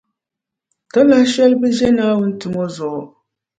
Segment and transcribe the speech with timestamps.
[0.91, 3.01] Talahi shɛli bɛʒe Naawuni tumo zuɣu